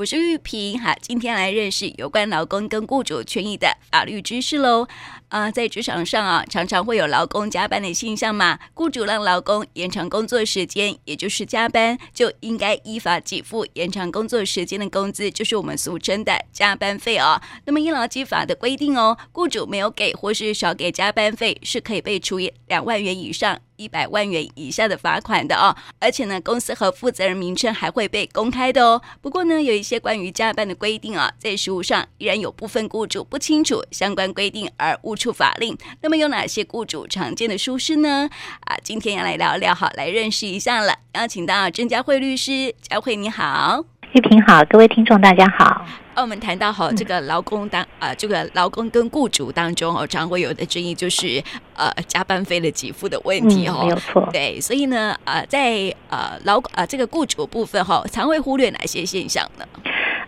[0.00, 4.88] 我是玉萍，哈，今天来认识有关劳工跟雇主权益的法律知识喽。
[5.28, 8.58] 啊、在职场上啊，常常会有劳工加班的现象嘛。
[8.72, 17.38] 雇主让劳工延长工作时间，也就是加班，就应该依法给付延长工作时间的工资，就是我们俗称的加班费哦。
[17.66, 23.60] 那么，依劳基法的规定哦，雇主没有给或是少给加班费，是可以被处以两万元以上。
[23.80, 29.00] 一百万元以下的罚款的哦，而且呢，公司和负责人名称还会被公开的哦。
[29.22, 35.74] 不过呢，有一些关于加班的规定啊，在实务上依然有部分雇主不清楚相关规定而误触法令。
[36.02, 38.28] 那么有哪些雇主常见的疏失呢？
[38.66, 40.94] 啊，今天要来聊聊，好，来认识一下了。
[41.14, 43.84] 邀请到郑佳慧律师，佳慧你好。
[44.12, 45.86] 玉萍好，各位听众大家好。
[46.16, 51.40] 哦，我们谈到哈，这个劳工当啊、呃，这个劳工跟雇主当中哦，常会有的争议就是
[51.76, 54.28] 呃加班费的给付的问题哦、嗯，没有错。
[54.32, 59.64] 对，所以呢，呃，在呃劳呃这个雇主部分哈，常会忽略哪些现象呢？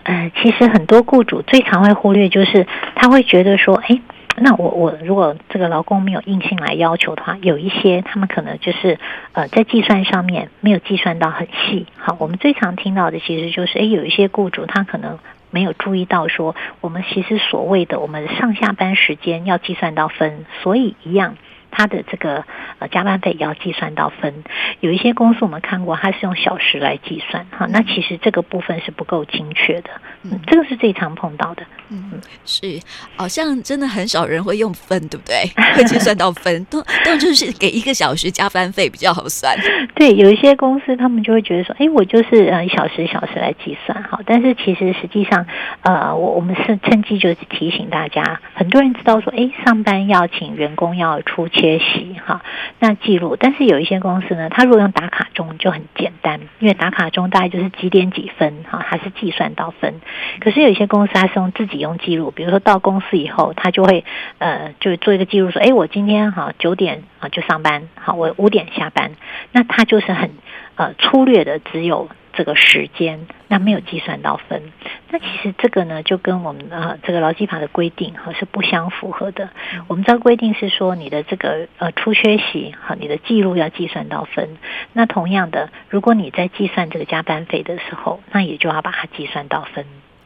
[0.05, 2.65] 呃，其实很多雇主最常会忽略就是
[2.95, 4.01] 他会觉得说，哎。
[4.37, 8.99] 那我我如果这个劳工没有硬性来要求的话，有一些他们可能就是
[9.33, 11.87] 呃在计算上面没有计算到很细。
[11.97, 15.19] 好，我们最常听到的其实就是，诶，有一些雇主他可能
[15.51, 21.37] 没有注意到说，我们其实所谓的我们上下班时间要计算到分，所以一样。
[21.73, 22.45] 他的这个
[22.79, 24.45] 呃加班费也要计算到分，
[24.81, 29.91] 有一些公司我们看过，它是用小时来计算哈，那其实这个部分是不够精确的，
[30.23, 32.79] 嗯，这个是最常碰到的，嗯，是，
[33.17, 35.51] 好像真的很少人会用分，对不对？
[35.75, 39.57] 会计算到分，都都就是给一个小时加班费比较好算。
[39.97, 45.47] 对，有一些公司他们就会觉得说，哎，我就是呃一小时一小时来计算哈，但是其实实际上
[45.81, 51.62] 呃我我们是趁机就是提醒大家，很多人知道说，哎，上班要请员工要出钱。
[51.63, 52.43] 学习哈，
[52.81, 60.01] 那记录，但是有一些公司呢，他如果用打卡钟就很简单，因为打卡钟大概就是几点几分哈，还是计算到分。
[60.41, 64.05] 可是有一些公司他是用自己用记录，比如说到公司以后，他就会
[64.39, 69.13] 呃就做一个记录，说，哎，我今天哈九点啊就上班，好，我五点下班，
[69.53, 70.33] 那他就是很
[70.75, 72.09] 呃粗略的只有。
[72.33, 74.73] 这个时间，那没有计算到分，
[75.11, 79.51] 那其实这个呢，就跟我们呃这个劳基法的规定哈是不相符合的。
[79.89, 84.57] 我们这个规定是说，你的这个呃出缺席哈，你的记录要计算到分。
[84.93, 89.85] 那同样的，如果你在计算这个加班费的时候，那也就要把它计算到分。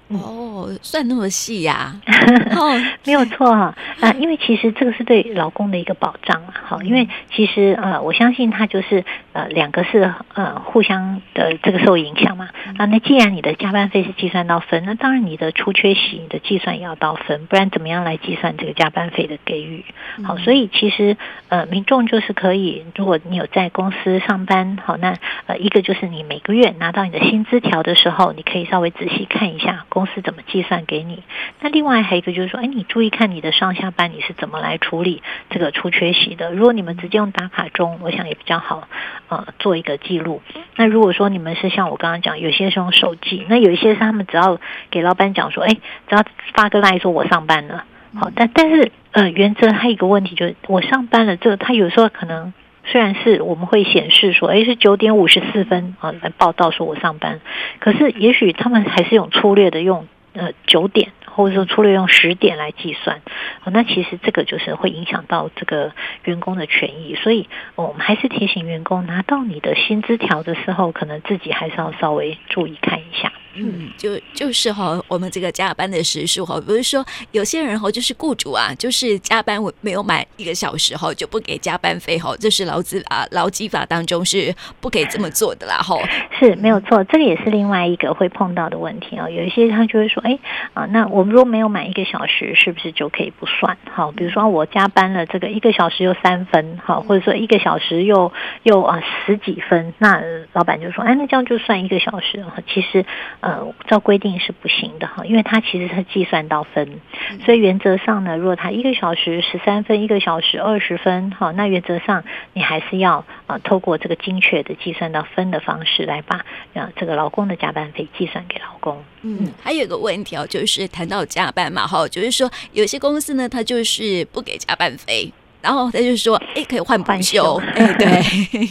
[0.09, 1.95] 哦，算那么细呀？
[2.57, 6.55] 哦，没有错哈啊，因为其实这个是对老公的一个保障啊。
[6.65, 12.49] 好，因为其实呃，我相信他就是呃，两个是呃互相的这个受影响嘛。
[12.79, 19.85] 啊，那既然你的加班费是计算到分，那当然你的出缺席你的计算也要到分，不然怎么样来计算这个加班费的给予？
[20.25, 21.17] 好，所以其实
[21.49, 25.17] 呃，民众就是可以，如果你有在公司上班，好，那
[25.47, 29.85] 呃，一个就是你每个月拿到你的薪资条的时候，你可以稍微仔细看一下。
[29.97, 31.23] 公司怎么计算给你？
[31.61, 36.53] 那另外还有一个就是说，哎，你注意看你的上下班你是怎么来处理这个出缺席的？
[36.53, 38.87] 如果你们直接用打卡钟，我想也比较好，
[39.29, 40.43] 呃，做一个记录。
[40.77, 47.85] 那如果说你们是像我刚刚讲，有些是用手记，那有一些是他们只要给老板讲说，哎，只要发个赖说我上班了，
[48.15, 52.53] 好，但但是呃，原则还有一个问题就是，我上班了，这个他有时候可能。
[52.87, 57.41] 虽然是我们会显示说，诶，是九点五十四分啊来报道说我上班，
[57.81, 63.21] 可是也许他们还是用粗略的用呃九点，或者说粗略用十点来计算，
[63.65, 65.93] 那其实这个就是会影响到这个
[66.25, 73.33] 员工的权益，所以我们还是提醒员工拿到你的薪资条的时候，可能自己还是要稍微注意看一下。
[73.59, 85.97] 嗯，就就是哈，我们这个加班的时数哈，比如说有些人哈，就是雇主啊，就是加班没有满一个小时哈，就不给加班费哈，这是劳资啊劳基法当中是不可以这么做的啦哈。
[86.39, 89.29] 是没有错，这个也是另外一个会碰到的问题哦。
[89.31, 90.39] 有一些他就会说，哎
[90.75, 93.77] 啊，那我们如果没有满一个小时，是不是就可以不算？
[93.91, 98.31] 好，比如说我加班了这个一个小时又三分，好，或者说一个小时又
[98.65, 100.21] 又啊十几分，那
[100.53, 102.53] 老板就说，哎，那这样就算一个小时哈。
[102.73, 103.05] 其实。
[103.47, 107.01] 呃，照规定是不行的哈，因为它其实是计算到分，
[107.45, 116.45] 所以原则上呢，如果他一个小时十三分，一个小时二十分，哈，那原则上你还是要啊，透过这个精确的计算到分的方式来把
[116.75, 119.01] 啊这个劳工的加班费计算给劳工。
[119.23, 125.33] 嗯，还有一个问题哦，就是谈到加班嘛，哈，就是说有些公司呢，他就是不给加班费。
[125.63, 128.23] 然后他就说：“哎，可以换半休。”哎，对，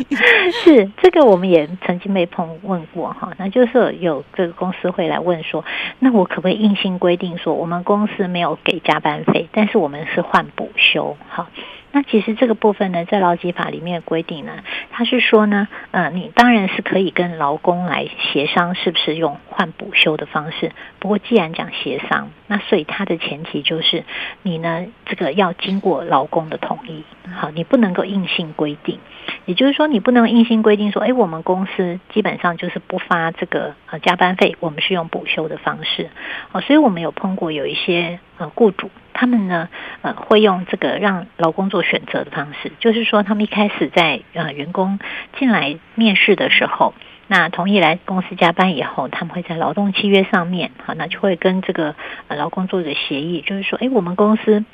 [0.63, 3.31] 是这个，我们也曾经被碰问过哈。
[3.37, 5.63] 那就是有这个公司会来问说
[5.99, 11.47] ：“那我可不可以硬性规定说，我们公司没有给加班费，但是我们是换补休？”哈。
[11.95, 14.51] 那其实这个部分呢，在劳基法里面规定呢，
[14.91, 20.73] 他是说呢，呃，你当然是可以跟劳工来协商，是不是用换补休的方式。
[20.99, 24.03] 不过既然讲协商，那所以它的前提就是
[24.41, 27.05] 你呢，这个要经过劳工的同意。
[27.33, 28.99] 好，你不能够硬性规定，
[29.45, 36.09] 也就是说，你不能硬性规定说，哎，我们公司基本上就是不发这个呃加班费，我们是用补休的方式。
[36.51, 38.89] 哦，所以我们有碰过有一些呃雇主。
[39.17, 39.69] 他们呢，
[40.01, 44.99] 呃，会用这个让劳工做选择的方式，就是说，他们一开始在呃员工
[45.39, 46.93] 进来面试的时候，
[47.27, 51.95] 那同意来公司加班以后，他们会在劳动契约上面，好，那就会跟这个
[52.27, 54.65] 呃劳工做一个协议，就是说，哎，我们公司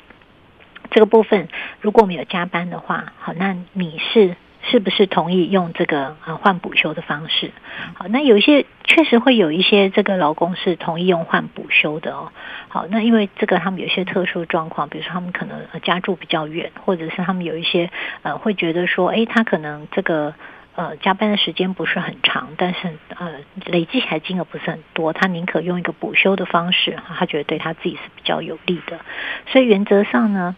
[0.92, 1.48] 这个部分，
[1.80, 4.36] 如果我们有加班的话，好，那你是。
[4.64, 7.50] 是不是同意用这个啊换补休的方式？
[7.94, 12.30] 好，那有一些确实会有一些这个劳工是同意用换补休的哦。
[12.68, 17.90] 好，那因为这个他们有一些特殊状况，比如说他们可能家住比较远，或者是他们有一些
[18.22, 20.32] 呃会觉得说，哎，他可能这个
[20.76, 23.32] 呃加班的时间不是很长，但是呃
[23.66, 29.00] 累计起来金额不是很多，他宁可用一个补休的方式，他觉得对他自己是比较有利的。
[29.48, 30.54] 所以原则上呢，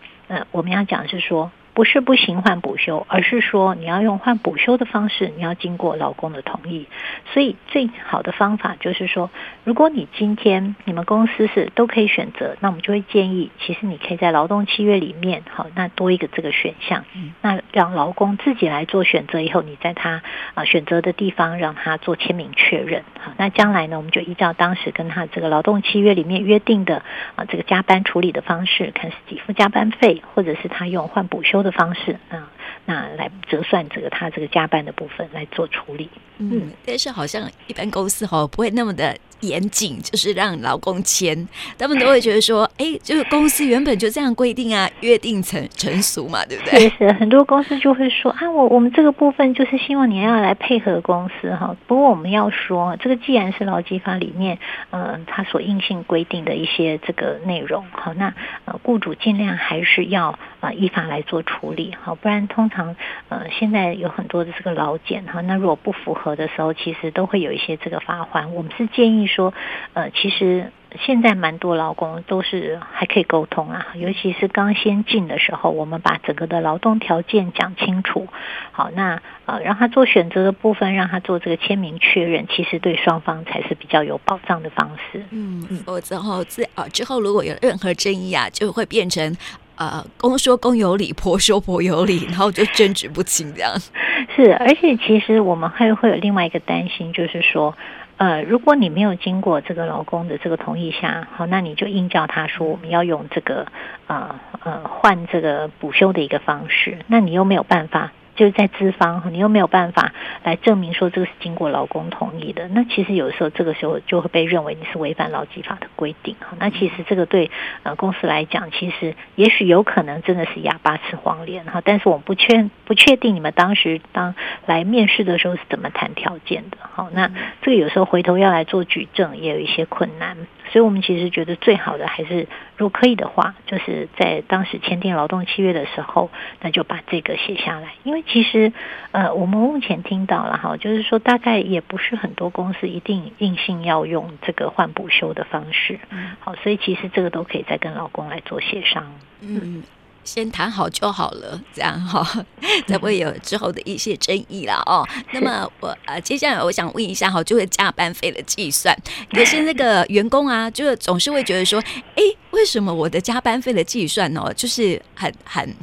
[0.52, 1.50] 我们要讲的是说。
[1.74, 6.86] 不是不行换补休，而是说你要用换补休的方式，你要经过老公的同意。
[7.32, 9.28] 所以最好的方法就是说，
[9.64, 17.04] 如果你今天你们公司是都可以选择，那我们就会建议，其实你可以在劳动契约里面，好，那多一个这个选项，
[17.42, 20.22] 那让劳工自己来做选择以后，你在他
[20.54, 27.02] 啊选择的地方让他做签名确认，好，那将来呢，我们就依照当时跟他这个劳动契约里面约定的
[27.34, 32.48] 啊这个加班处理的方式，看是给付加班费，或者是他用换补休的方式啊，
[32.84, 36.08] 那来折算这个他这个加班的部分来做处理。
[36.38, 39.16] 嗯，但是好像一般公司哈不会那么的。
[39.46, 41.46] 严谨就是让劳工签，
[41.78, 46.88] 他们都会觉得说，哎，这个公司原本就这样规定啊，约定成成熟嘛，对不对？
[46.90, 51.76] 是是，很多公司就会说啊，我我们这个部分就是希望你要来配合公司哈。
[51.86, 54.58] 不过我们要说，这个既然是劳基法里面，
[54.90, 58.32] 呃，它所硬性规定的一些这个内容，好，那
[58.64, 62.96] 呃，雇主尽量还是要呃依法来做处理，好，不然通常
[63.34, 68.48] 呃现在有很多的这个老检哈，那如果不符合的时候，其实都会有一些这个罚锾。
[68.50, 69.24] 我们是建议。
[69.26, 69.52] 说，
[69.94, 70.70] 呃，其实
[71.04, 78.28] 现在蛮多劳工都是还可以沟通啊，尤其是刚先进的时候，我们把整个的劳动条件讲清楚，
[78.70, 85.24] 好，那呃，让他做选择的部分，让他做这个签名确认，其实对双方才是比较有保障的方式。
[85.30, 89.36] 嗯，否则后之啊之后如果有任何争议啊，就会变成
[89.76, 93.72] 呃公说公有理，婆说婆有理， 然后就争执不清这样。
[94.34, 97.74] 是，而且其实我们还会有另外一个担心，就是说。
[98.16, 103.66] 呃，如果你没有经过这个老公的这个同意下，好，那你就硬叫他说我们要用这个
[104.06, 108.12] 呃呃换这个补休的一个方式，那你又没有办法。
[108.34, 116.36] 就是在资方，你又没有办法来证明说这个是经过劳工同意的，那其实有时候这个时候就会被认为你是违反劳基法的规定。
[116.58, 117.50] 那其实这个对
[117.82, 121.80] 呃公司来讲，其实也许有可能真的是哑巴吃黄连哈。
[121.84, 124.34] 但是我们不确不确定你们当时当
[124.66, 126.78] 来面试的时候是怎么谈条件的。
[126.80, 127.30] 好，那
[127.62, 130.36] 这个有时候回头要来做举证也有一些困难。
[130.70, 136.30] 所以我们其实觉得最好的还是，如果可以的话，就是在当时签订劳动契约的时候，
[136.60, 137.94] 那就把这个写下来。
[138.02, 138.72] 因为其实，
[139.12, 145.98] 呃，我们目前听到了哈，就是说大概也不是很多公司一定硬性要用这个换补休的方式。
[146.40, 149.12] 好，所以其实这个都可以再跟老公来做协商。
[149.40, 149.82] 嗯。
[150.24, 152.26] 先谈好就好了，这样哈，
[152.88, 155.06] 才不会有之后的一些争议了哦。
[155.32, 158.96] 那么我呃，接下来我想问一下哈，就是加班费的计算，
[159.30, 161.78] 可是那个员工啊，就总是会觉得说，
[162.16, 165.74] 哎，为什么我的加班费的计算哦，就是很很。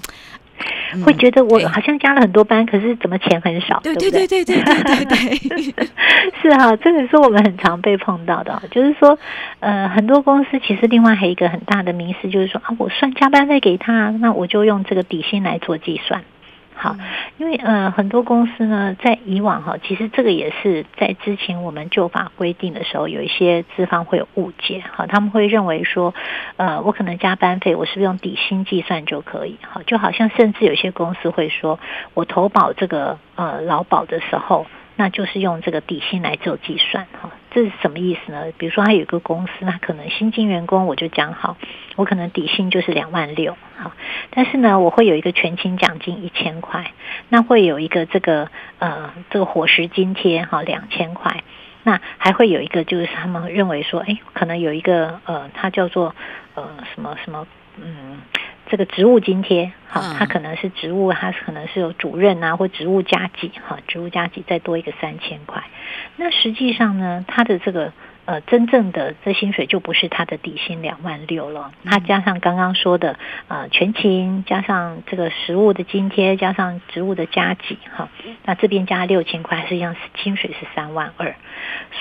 [1.05, 3.79] 会觉得我好像加了很多班，可是怎么钱很少？
[3.83, 5.88] 对对对对对对对对，
[6.41, 9.17] 是哈，这个是我们很常被碰到的，就是说，
[9.60, 16.24] 呃，很多公司其实另外还有一个很大的迷思，就是说啊，我算加班费给他，那我就用这个底薪来做计算。
[16.81, 16.95] 好，
[17.38, 26.15] 因为呃很多公司呢，在以往哈，其实这个也是在之前我们旧法规定的时候，有一些资方会有误解，哈，他们会认为说，
[26.57, 29.59] 呃，我可能加班费，我是不是用底薪计算就可以？
[29.61, 31.79] 好，就好像甚至有些公司会说，
[32.15, 34.65] 我投保这个呃劳保的时候。
[34.97, 38.46] 那就是用这个底薪来做计算，哈，这是什么意思呢？
[38.58, 41.58] 比如说，他有一个公司，那可能新进员工，我就讲好，
[41.98, 43.91] 我可能底薪就是两万六，好，
[44.29, 46.91] 但是呢，我会有一个全勤奖金一千块，
[47.29, 51.43] 那会有一个这个呃这个伙食津贴哈两千块，
[51.84, 56.15] 那还会有一个就是他们认为说，哎，可能有一个呃，它叫做
[56.55, 56.63] 呃
[56.96, 58.20] 什么什么，嗯。
[58.71, 65.61] 这个职务津贴，好，他可能是职务，他可能是有主任啊，或职务加级，哈，职务加级再多一个三千块。
[66.15, 67.91] 那实际上呢，他的这个
[68.23, 78.07] 呃真正的这薪水就不是他的底薪两万六了，他加上刚刚说的呃全勤，加上这个实物的津贴，加上职务的加级，哈，
[78.45, 81.35] 那这边加六千块，实际上是薪水是三万二。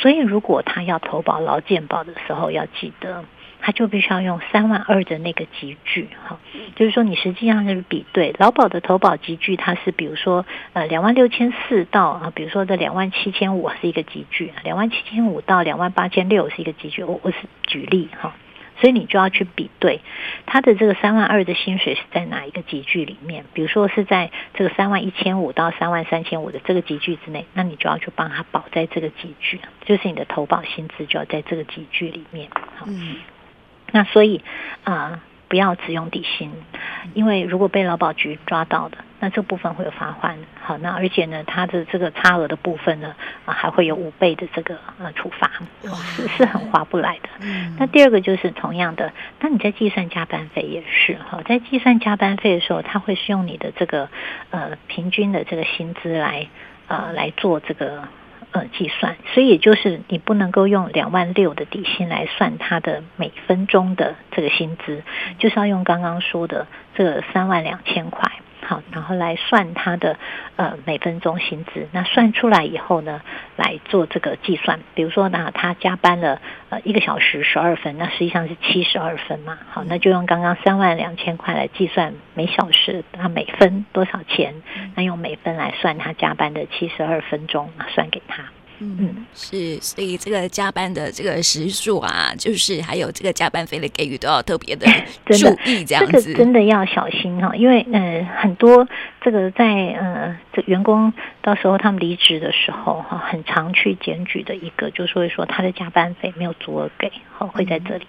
[0.00, 3.24] 所以如果他要投保劳健保的时候，要记得。
[3.60, 6.38] 他就必须要用三万二的那个集距，哈，
[6.76, 17.36] 就是说你实际上是比对劳保的投保集距，它是比如说呃两万六千四到啊，比如说这两万七千五是一个集距，两万七千五到两万八千六是一个集距，我我是
[17.66, 18.34] 举例哈，
[18.80, 20.00] 所以你就要去比对
[20.46, 32.86] 他的这个三万二的薪水是在哪一个集距里面，比如说是在这个三万一千五到三万三千五的这个集距之内，那你就要去帮他保在这个集距，就是你的投保薪资就要在这个集距里面，好。
[33.92, 34.42] 那所以
[34.84, 36.52] 啊、呃，不要只用底薪，
[37.14, 40.38] 因为如果被劳保局抓到的，那这部分会有罚款。
[40.62, 45.50] 好，那而且呢，它的这个差额的部分呢，啊，还会有五倍的这个呃处罚，
[46.16, 47.28] 是是很划不来的。
[47.78, 54.08] 那第二个就是同样的，那你在计算加班费也是哈，在计算加班费的时候，他会是用你的这个
[54.50, 56.46] 呃平均的这个薪资来
[56.86, 58.04] 呃来做这个。
[58.52, 65.02] 呃，计算，所以也就是你不能够用两万六的底薪来算他的每分钟的这个薪资，
[65.38, 68.32] 就是要用刚刚说的这个三万两千块。
[69.14, 70.18] 来算他的
[70.56, 73.20] 呃每分钟薪资，那算出来以后呢，
[73.56, 74.80] 来做这个计算。
[74.94, 79.58] 比如说呢，他加班了呃一个小时十二分，那实际上是七十二分嘛。
[79.70, 84.54] 好，那就用刚刚三万两千块来计算每小时他每分多少钱，
[84.94, 88.44] 那用每分来算他加班的七十二分钟，算给他。
[88.80, 94.86] 嗯，是，所以这个加班的这个时数啊，就是还有这个加班费的给予都要特别的
[95.26, 95.34] 注
[95.66, 98.88] 意，这样子，这个真的要小心哈，因为嗯、呃，很多
[99.20, 99.66] 这个在
[100.00, 108.06] 呃，这员工到时候他们离职的时候哈，很常去检举的一个，就是会说他的加班费没有足额给，哈，会在这里。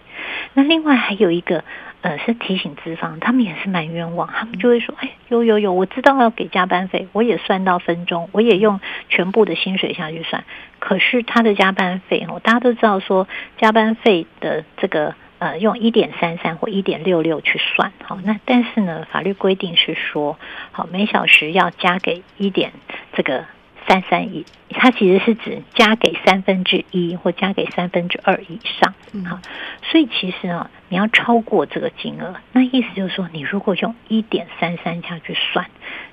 [0.54, 1.64] 那另外还有一个。
[2.02, 10.44] 呃，是提醒资方，他们也是蛮冤枉，他们就会说，哎，有有有，我知道要给加班费，我也算到分钟，我也用全部的薪水下去算，
[10.80, 13.28] 可是他的加班费，哦，大家都知道说
[13.58, 20.40] 加班费的这个呃，用一点三三或一点六六去算，好，那但是呢，法律规定是说，
[20.72, 22.72] 好，每小时要加给一点
[23.14, 23.46] 这个。
[23.88, 28.94] 三三一，它其实是指加给三分之一或加给三分之二以上，
[29.26, 29.40] 好，
[29.84, 35.66] 所以其实啊，你要超过这个金额，那意思就是说，你如果用一点三三下去算，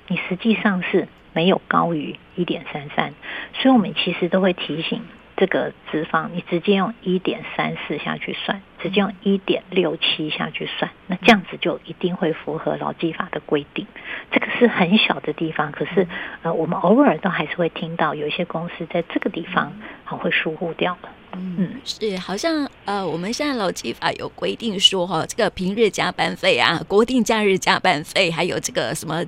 [0.07, 3.13] 你实际上是没有高于一点三三，
[3.53, 5.03] 所以我们其实都会提醒。
[5.39, 13.87] 这个脂肪，你直接用一点三四下去算，直接用一点六七下去算，那这样子就一定会符合劳基法的规定。
[14.31, 16.05] 这个是很小的地方，可是
[16.43, 19.71] 呃，我们偶尔都还是会听到有一些公司在这个地方
[20.03, 21.09] 好会疏忽掉了。
[21.31, 29.23] 嗯，是，好像呃，我们现在劳基法有规定说哈，这个平日加班费啊，国定假日加班费，还有这个什么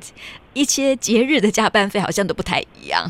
[0.54, 3.10] 一些节日的加班费，好像都不太一样。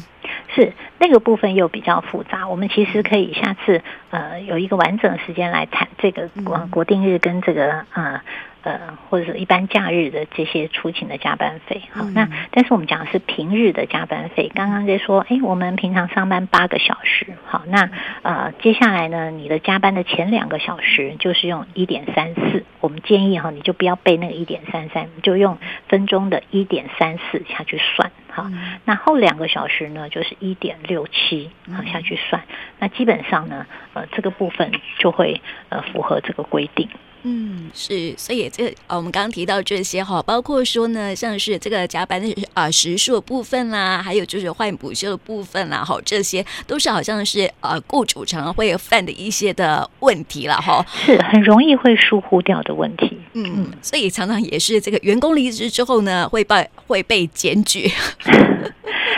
[0.53, 3.81] 是那个部分又比较复杂，我们其实可以下次
[4.12, 8.22] 呃有一个完整的时间来谈这个国国定日跟这个呃。
[8.63, 8.79] 呃，
[9.10, 14.51] 或者是一般假日的这些出勤的加班费，好，那但是我们讲的是平日的加班费。
[14.53, 17.89] 刚刚在说，哎，我们平常上班八个小时，好，那
[18.22, 28.46] 呃，接下来呢，你的加班的前两个小时就是用一点三四，我们建议哈，你就不要背那个一点三三，你就用分钟的一点三四下去算，好，
[28.86, 32.44] 那后两个小时呢，就是一点六七，好下去算，
[32.80, 36.90] 那基本上呢，呃，这个部分就会呃符合这个规定。
[37.24, 53.18] 嗯，是，所以这个呃，我们刚刚提到这些哈，包括说呢，像是这个加班的啊、呃、时数的部分啦，还有就是换补休的部分啦，哈，这些都是好像是呃雇主常常会犯的一些的问题了哈，是很容易会疏忽掉的问题。
[53.34, 57.92] 嗯嗯，所以常常也是这个员工离职之后呢，会被会被检举。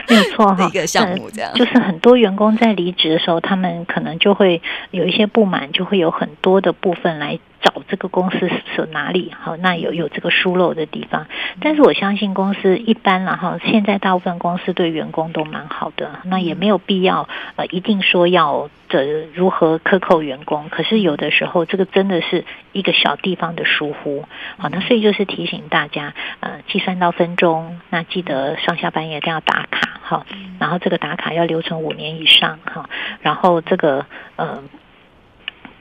[0.10, 11.26] 没有错哈，一个项目这样，就是很多员工在离职的时候，他们可能就会有一些不满，就会有很多的部分来找这个公司是哪里好，那有有这个疏漏的地方。
[11.62, 20.68] 但是我相信公司一般了哈现在大部分公司对员工都蛮好的，那也没有必要呃一定说要的如何克扣员工。
[20.70, 24.26] 可是有的时候这个真的是一个小地方的疏忽，
[24.58, 29.90] 好，那所以就是提醒大家呃计算到分钟，那记得上下班一定要打卡。
[30.06, 30.26] 哈，
[30.60, 32.90] 然后这个打卡要留存五年以上哈，
[33.22, 34.06] 然后这个
[34.36, 34.62] 呃，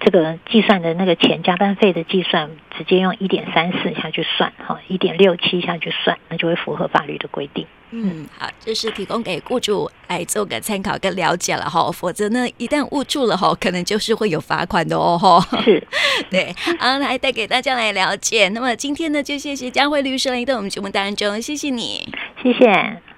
[0.04, 7.66] 这个计算的那个钱加班费的计算，直接用一点三四下去算，哈，一点六七下去算，那就会符合法律的规定。
[7.90, 15.40] 嗯，好，这是提供给雇主来做个参考跟了解了哈，否则呢，一旦误住了哈，可能就是会有罚款的哦哈。
[15.62, 15.86] 是，
[16.30, 18.48] 对，好，来带给大家来了解。
[18.48, 22.08] 那么今天呢，就谢谢佳慧律师来到我们节目当中，谢谢你，
[22.42, 23.11] 谢谢。